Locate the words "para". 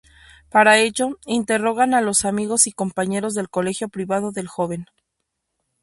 0.49-0.79